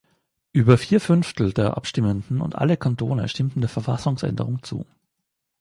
[0.51, 4.87] Über vier Fünftel der Abstimmenden und alle Kantone stimmten der Verfassungsänderung zu.